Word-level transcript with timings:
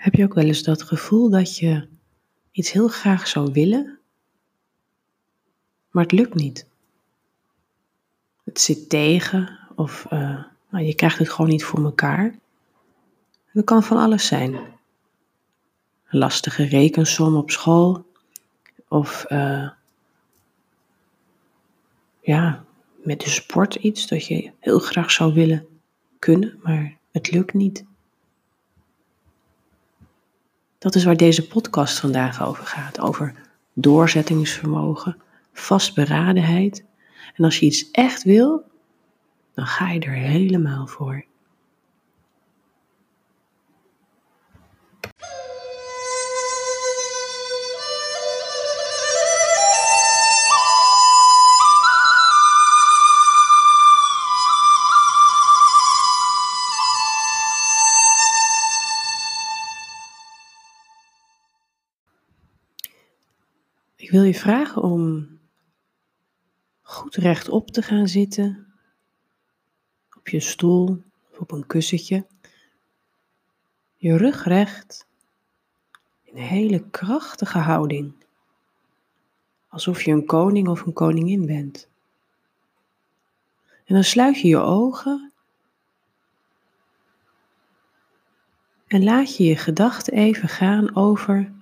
Heb 0.00 0.14
je 0.14 0.24
ook 0.24 0.34
wel 0.34 0.44
eens 0.44 0.62
dat 0.62 0.82
gevoel 0.82 1.30
dat 1.30 1.56
je 1.56 1.88
iets 2.50 2.72
heel 2.72 2.88
graag 2.88 3.26
zou 3.26 3.52
willen, 3.52 3.98
maar 5.90 6.02
het 6.02 6.12
lukt 6.12 6.34
niet? 6.34 6.66
Het 8.44 8.60
zit 8.60 8.88
tegen 8.88 9.58
of 9.76 10.06
uh, 10.12 10.44
nou, 10.70 10.84
je 10.84 10.94
krijgt 10.94 11.18
het 11.18 11.30
gewoon 11.30 11.50
niet 11.50 11.64
voor 11.64 11.84
elkaar. 11.84 12.34
Dat 13.52 13.64
kan 13.64 13.82
van 13.82 13.96
alles 13.96 14.26
zijn. 14.26 14.54
Een 14.54 16.18
lastige 16.18 16.64
rekensom 16.64 17.36
op 17.36 17.50
school 17.50 18.06
of 18.88 19.24
uh, 19.28 19.70
ja, 22.20 22.64
met 23.02 23.20
de 23.20 23.30
sport 23.30 23.74
iets 23.74 24.06
dat 24.06 24.26
je 24.26 24.52
heel 24.60 24.78
graag 24.78 25.10
zou 25.10 25.34
willen 25.34 25.66
kunnen, 26.18 26.58
maar 26.62 26.96
het 27.10 27.30
lukt 27.30 27.54
niet. 27.54 27.88
Dat 30.80 30.94
is 30.94 31.04
waar 31.04 31.16
deze 31.16 31.46
podcast 31.46 31.98
vandaag 31.98 32.42
over 32.46 32.66
gaat. 32.66 33.00
Over 33.00 33.34
doorzettingsvermogen, 33.72 35.16
vastberadenheid. 35.52 36.84
En 37.34 37.44
als 37.44 37.58
je 37.58 37.66
iets 37.66 37.90
echt 37.90 38.22
wil, 38.22 38.62
dan 39.54 39.66
ga 39.66 39.90
je 39.90 40.00
er 40.00 40.12
helemaal 40.12 40.86
voor. 40.86 41.24
Ik 64.00 64.10
wil 64.10 64.22
je 64.22 64.34
vragen 64.34 64.82
om 64.82 65.28
goed 66.82 67.14
rechtop 67.14 67.70
te 67.70 67.82
gaan 67.82 68.08
zitten, 68.08 68.66
op 70.16 70.28
je 70.28 70.40
stoel 70.40 71.02
of 71.30 71.38
op 71.38 71.50
een 71.50 71.66
kussentje. 71.66 72.26
Je 73.96 74.16
rug 74.16 74.44
recht, 74.44 75.06
in 76.22 76.36
een 76.36 76.42
hele 76.42 76.90
krachtige 76.90 77.58
houding, 77.58 78.12
alsof 79.68 80.02
je 80.02 80.12
een 80.12 80.26
koning 80.26 80.68
of 80.68 80.86
een 80.86 80.92
koningin 80.92 81.46
bent. 81.46 81.88
En 83.84 83.94
dan 83.94 84.04
sluit 84.04 84.40
je 84.40 84.48
je 84.48 84.58
ogen 84.58 85.32
en 88.86 89.04
laat 89.04 89.36
je 89.36 89.44
je 89.44 89.56
gedachten 89.56 90.12
even 90.12 90.48
gaan 90.48 90.96
over 90.96 91.52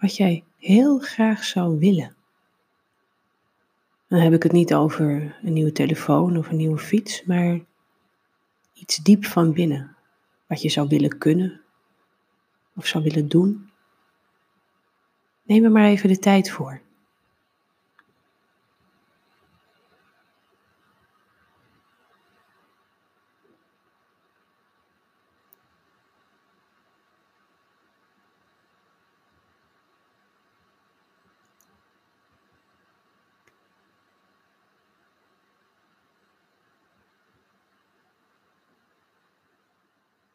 wat 0.00 0.16
jij 0.16 0.44
heel 0.64 0.98
graag 0.98 1.44
zou 1.44 1.78
willen. 1.78 2.16
Dan 4.08 4.20
heb 4.20 4.32
ik 4.32 4.42
het 4.42 4.52
niet 4.52 4.74
over 4.74 5.38
een 5.42 5.52
nieuwe 5.52 5.72
telefoon 5.72 6.36
of 6.36 6.48
een 6.48 6.56
nieuwe 6.56 6.78
fiets, 6.78 7.24
maar 7.24 7.60
iets 8.72 8.96
diep 8.96 9.24
van 9.24 9.52
binnen. 9.52 9.96
Wat 10.46 10.62
je 10.62 10.68
zou 10.68 10.88
willen 10.88 11.18
kunnen 11.18 11.60
of 12.76 12.86
zou 12.86 13.04
willen 13.04 13.28
doen. 13.28 13.70
Neem 15.42 15.64
er 15.64 15.70
maar 15.70 15.88
even 15.88 16.08
de 16.08 16.18
tijd 16.18 16.50
voor. 16.50 16.80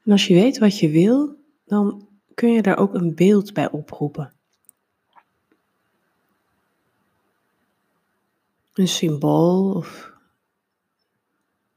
En 0.10 0.16
als 0.16 0.28
je 0.28 0.34
weet 0.34 0.58
wat 0.58 0.80
je 0.80 0.90
wil, 0.90 1.36
dan 1.66 2.08
kun 2.34 2.52
je 2.52 2.62
daar 2.62 2.78
ook 2.78 2.94
een 2.94 3.16
beeld 3.16 3.54
bij 3.54 3.72
oproepen. 3.72 4.34
Een 8.74 8.88
symbool 8.88 9.74
of 9.74 10.14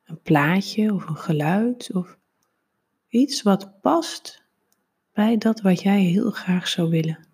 een 0.04 0.20
plaatje 0.22 0.92
of 0.92 1.06
een 1.06 1.16
geluid 1.16 1.90
of 1.92 2.18
iets 3.08 3.42
wat 3.42 3.80
past 3.80 4.42
bij 5.12 5.38
dat 5.38 5.60
wat 5.60 5.82
jij 5.82 6.00
heel 6.00 6.30
graag 6.30 6.68
zou 6.68 6.90
willen. 6.90 7.26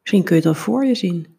Misschien 0.00 0.24
kun 0.24 0.36
je 0.36 0.42
het 0.42 0.50
al 0.56 0.62
voor 0.62 0.84
je 0.84 0.94
zien. 0.94 1.35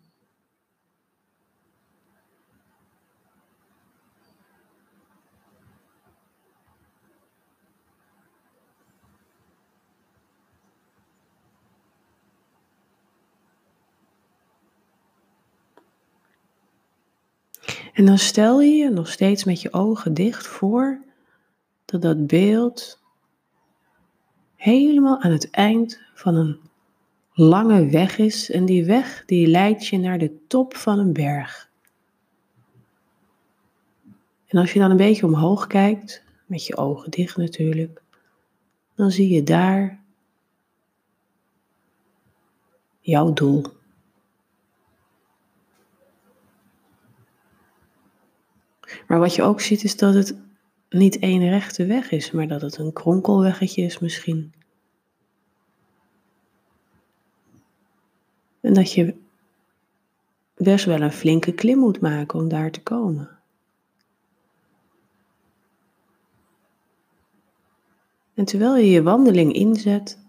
En 17.97 18.05
dan 18.05 18.17
stel 18.17 18.61
je 18.61 18.75
je 18.75 18.89
nog 18.89 19.07
steeds 19.07 19.43
met 19.43 19.61
je 19.61 19.73
ogen 19.73 20.13
dicht 20.13 20.47
voor 20.47 21.01
dat 21.85 22.01
dat 22.01 22.27
beeld 22.27 23.01
helemaal 24.55 25.21
aan 25.21 25.31
het 25.31 25.49
eind 25.49 26.01
van 26.13 26.35
een 26.35 26.59
lange 27.33 27.89
weg 27.89 28.17
is 28.17 28.51
en 28.51 28.65
die 28.65 28.85
weg 28.85 29.23
die 29.25 29.47
leidt 29.47 29.87
je 29.87 29.97
naar 29.97 30.17
de 30.17 30.45
top 30.47 30.75
van 30.75 30.99
een 30.99 31.13
berg. 31.13 31.69
En 34.47 34.59
als 34.59 34.73
je 34.73 34.79
dan 34.79 34.91
een 34.91 34.97
beetje 34.97 35.25
omhoog 35.25 35.67
kijkt, 35.67 36.23
met 36.45 36.65
je 36.65 36.77
ogen 36.77 37.11
dicht 37.11 37.37
natuurlijk, 37.37 38.01
dan 38.95 39.11
zie 39.11 39.29
je 39.29 39.43
daar 39.43 40.03
jouw 42.99 43.33
doel. 43.33 43.76
Maar 49.07 49.19
wat 49.19 49.35
je 49.35 49.43
ook 49.43 49.61
ziet 49.61 49.83
is 49.83 49.97
dat 49.97 50.13
het 50.13 50.37
niet 50.89 51.19
één 51.19 51.49
rechte 51.49 51.85
weg 51.85 52.11
is, 52.11 52.31
maar 52.31 52.47
dat 52.47 52.61
het 52.61 52.77
een 52.77 52.93
kronkelweggetje 52.93 53.81
is 53.81 53.99
misschien. 53.99 54.53
En 58.61 58.73
dat 58.73 58.93
je 58.93 59.15
best 60.55 60.85
wel 60.85 61.01
een 61.01 61.11
flinke 61.11 61.53
klim 61.53 61.77
moet 61.77 61.99
maken 61.99 62.39
om 62.39 62.47
daar 62.47 62.71
te 62.71 62.81
komen. 62.81 63.29
En 68.33 68.45
terwijl 68.45 68.75
je 68.75 68.89
je 68.89 69.03
wandeling 69.03 69.53
inzet, 69.53 70.19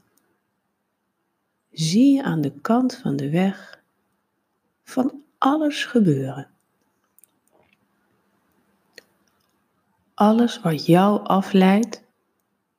zie 1.70 2.14
je 2.14 2.22
aan 2.22 2.40
de 2.40 2.52
kant 2.60 2.94
van 2.94 3.16
de 3.16 3.30
weg 3.30 3.82
van 4.84 5.22
alles 5.38 5.84
gebeuren. 5.84 6.50
Alles 10.18 10.60
wat 10.60 10.86
jou 10.86 11.24
afleidt 11.24 12.02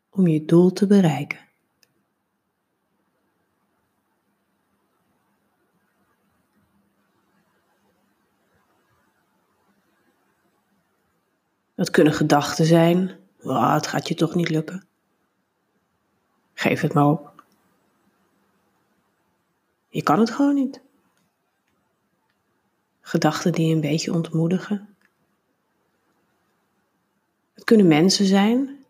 om 0.10 0.28
je 0.28 0.46
doel 0.46 0.74
te 0.74 0.88
bereiken. 0.88 1.40
Dat 11.76 11.90
kunnen 11.90 12.14
gedachten 12.14 12.66
zijn. 12.66 13.20
Oh, 13.42 13.74
het 13.74 13.88
gaat 13.88 14.08
je 14.08 14.16
toch 14.16 14.36
niet 14.36 14.50
lukken. 14.50 14.88
Geef 16.54 16.82
het 16.82 16.94
maar 16.94 17.08
op. 17.08 17.44
Je 19.90 20.04
kan 20.04 20.20
het 20.20 20.32
gewoon 20.32 20.56
niet. 20.56 20.82
Gedachten 23.02 23.52
die 23.52 23.74
een 23.74 23.82
beetje 23.82 24.14
ontmoedigen 24.14 24.89
kunnen 27.70 27.88
mensen 27.88 28.26
zijn 28.26 28.86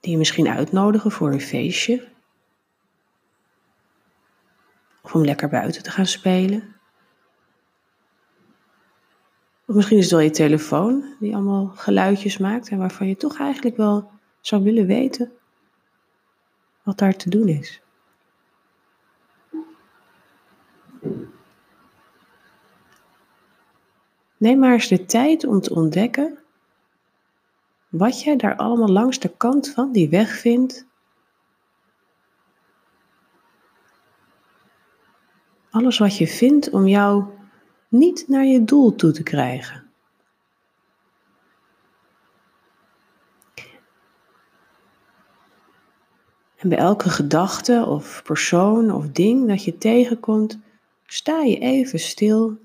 die 0.00 0.10
je 0.10 0.18
misschien 0.18 0.48
uitnodigen 0.48 1.10
voor 1.10 1.32
een 1.32 1.40
feestje. 1.40 2.08
Of 5.02 5.14
om 5.14 5.24
lekker 5.24 5.48
buiten 5.48 5.82
te 5.82 5.90
gaan 5.90 6.06
spelen. 6.06 6.74
Of 9.66 9.74
misschien 9.74 9.96
is 9.96 10.04
het 10.04 10.12
wel 10.12 10.22
je 10.22 10.30
telefoon 10.30 11.14
die 11.20 11.34
allemaal 11.34 11.66
geluidjes 11.66 12.38
maakt 12.38 12.68
en 12.68 12.78
waarvan 12.78 13.08
je 13.08 13.16
toch 13.16 13.38
eigenlijk 13.38 13.76
wel 13.76 14.10
zou 14.40 14.62
willen 14.62 14.86
weten 14.86 15.32
wat 16.82 16.98
daar 16.98 17.16
te 17.16 17.30
doen 17.30 17.48
is. 17.48 17.83
Neem 24.44 24.58
maar 24.58 24.72
eens 24.72 24.88
de 24.88 25.04
tijd 25.04 25.44
om 25.44 25.60
te 25.60 25.74
ontdekken 25.74 26.38
wat 27.88 28.22
jij 28.22 28.36
daar 28.36 28.56
allemaal 28.56 28.88
langs 28.88 29.18
de 29.18 29.36
kant 29.36 29.68
van 29.68 29.92
die 29.92 30.08
weg 30.08 30.38
vindt. 30.38 30.86
Alles 35.70 35.98
wat 35.98 36.16
je 36.16 36.26
vindt 36.26 36.70
om 36.70 36.86
jou 36.86 37.24
niet 37.88 38.28
naar 38.28 38.44
je 38.44 38.64
doel 38.64 38.94
toe 38.94 39.12
te 39.12 39.22
krijgen. 39.22 39.90
En 46.56 46.68
bij 46.68 46.78
elke 46.78 47.08
gedachte 47.08 47.84
of 47.86 48.22
persoon 48.22 48.90
of 48.90 49.08
ding 49.08 49.48
dat 49.48 49.64
je 49.64 49.78
tegenkomt, 49.78 50.58
sta 51.06 51.40
je 51.40 51.58
even 51.58 51.98
stil. 51.98 52.63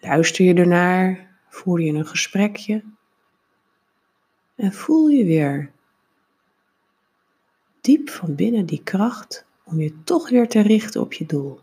Luister 0.00 0.44
je 0.44 0.54
ernaar, 0.54 1.36
voer 1.48 1.80
je 1.80 1.92
een 1.92 2.06
gesprekje 2.06 2.84
en 4.54 4.72
voel 4.72 5.08
je 5.08 5.24
weer 5.24 5.70
diep 7.80 8.10
van 8.10 8.34
binnen 8.34 8.66
die 8.66 8.82
kracht 8.82 9.46
om 9.64 9.80
je 9.80 10.02
toch 10.04 10.28
weer 10.28 10.48
te 10.48 10.60
richten 10.60 11.00
op 11.00 11.12
je 11.12 11.26
doel. 11.26 11.60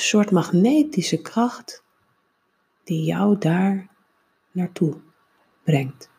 Soort 0.00 0.30
magnetische 0.30 1.20
kracht 1.20 1.82
die 2.84 3.04
jou 3.04 3.38
daar 3.38 3.88
naartoe 4.50 5.00
brengt. 5.62 6.10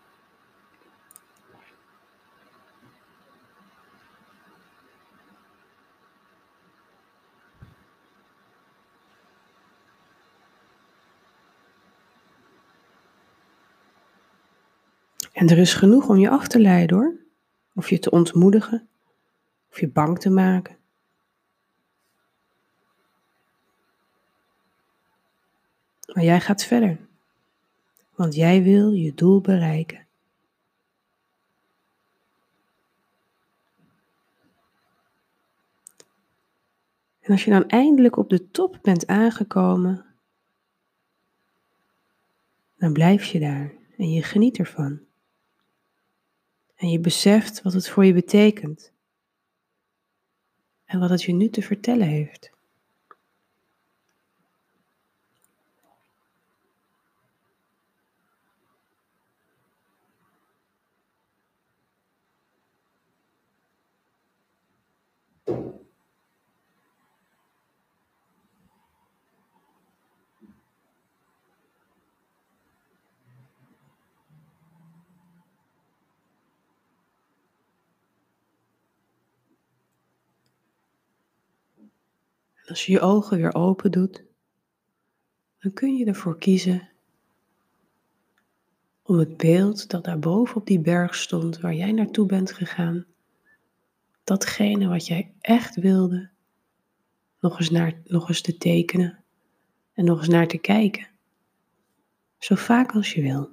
En 15.32 15.50
er 15.50 15.58
is 15.58 15.74
genoeg 15.74 16.10
om 16.10 16.18
je 16.18 16.30
af 16.30 16.48
te 16.48 16.60
leiden 16.60 16.98
hoor. 16.98 17.16
Of 17.76 17.90
je 17.90 18.00
te 18.00 18.12
ontmoedigen, 18.12 18.90
of 19.72 19.80
je 19.80 19.88
bang 19.88 20.20
te 20.20 20.30
maken. 20.30 20.81
Maar 26.14 26.24
jij 26.24 26.42
gaat 26.42 26.64
verder, 26.64 26.98
want 28.16 28.36
jij 28.36 28.64
wil 28.64 28.92
je 28.92 29.14
doel 29.14 29.42
bereiken. 29.42 30.06
En 37.22 37.32
als 37.32 37.44
je 37.44 37.52
dan 37.52 37.68
eindelijk 37.68 38.18
op 38.18 38.30
de 38.30 38.52
top 38.52 38.80
bent 38.82 39.08
aangekomen, 39.08 40.06
dan 42.78 42.94
blijf 42.94 43.26
je 43.26 43.40
daar 43.40 43.74
en 43.98 44.12
je 44.12 44.24
geniet 44.24 44.58
ervan. 44.58 45.00
En 46.76 46.90
je 46.90 47.00
beseft 47.00 47.62
wat 47.62 47.74
het 47.74 47.90
voor 47.90 48.06
je 48.06 48.14
betekent 48.14 48.92
en 50.86 51.00
wat 51.00 51.10
het 51.10 51.24
je 51.24 51.34
nu 51.34 51.50
te 51.50 51.62
vertellen 51.62 52.08
heeft. 52.08 52.52
Als 82.66 82.86
je 82.86 82.92
je 82.92 83.00
ogen 83.00 83.38
weer 83.38 83.56
open 83.56 83.92
doet, 83.92 84.24
dan 85.60 85.74
kun 85.74 85.96
je 85.98 86.06
ervoor 86.06 86.38
kiezen 86.38 86.90
om 89.04 89.18
het 89.18 89.38
beeld 89.38 89.90
dat 89.90 90.04
daar 90.04 90.20
boven 90.20 90.56
op 90.56 90.66
die 90.66 90.80
berg 90.80 91.16
stond, 91.16 91.60
waar 91.60 91.74
jij 91.74 91.92
naartoe 91.92 92.26
bent 92.26 92.52
gegaan, 92.52 93.06
datgene 94.24 94.88
wat 94.88 95.08
jij 95.08 95.34
echt 95.40 95.76
wilde, 95.76 96.30
nog 97.40 97.60
eens, 97.60 97.70
naar, 97.70 98.02
nog 98.04 98.28
eens 98.28 98.42
te 98.42 98.58
tekenen 98.58 99.24
en 99.94 100.06
nog 100.06 100.18
eens 100.18 100.28
naar 100.28 100.48
te 100.48 100.58
kijken. 100.58 101.08
Zo 102.38 102.56
vaak 102.56 102.92
als 102.92 103.14
je 103.14 103.22
wil. 103.22 103.50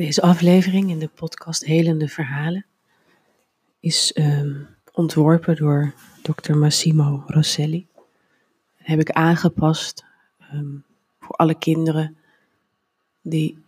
Deze 0.00 0.22
aflevering 0.22 0.90
in 0.90 0.98
de 0.98 1.08
podcast 1.08 1.64
Helende 1.64 2.08
Verhalen 2.08 2.66
is 3.80 4.16
um, 4.18 4.68
ontworpen 4.92 5.56
door 5.56 5.94
Dr. 6.22 6.54
Massimo 6.56 7.22
Rosselli. 7.26 7.86
heb 8.76 9.00
ik 9.00 9.10
aangepast 9.10 10.04
um, 10.52 10.84
voor 11.20 11.36
alle 11.36 11.58
kinderen 11.58 12.16
die 13.22 13.62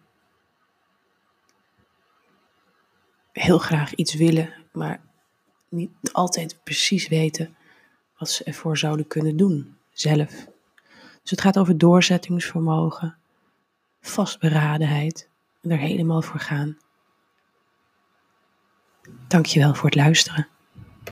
heel 3.33 3.59
graag 3.59 3.95
iets 3.95 4.15
willen, 4.15 4.55
maar 4.73 5.01
niet 5.69 5.91
altijd 6.13 6.61
precies 6.63 7.09
weten 7.09 7.57
wat 8.19 8.31
ze 8.31 8.45
ervoor 8.45 8.79
zouden 8.79 9.07
kunnen 9.07 9.37
doen 9.37 9.77
zelf. 9.91 10.47
Dus 11.23 11.31
het 11.31 11.41
gaat 11.41 11.59
over 11.59 11.79
doorzettingsvermogen, 11.79 13.17
vastberadenheid 14.01 15.31
er 15.63 15.79
helemaal 15.79 16.23
voor 16.23 16.41
gaan. 16.41 16.77
Dankjewel 19.29 19.75
voor 19.75 19.85
het 19.85 19.95
luisteren. 19.95 20.49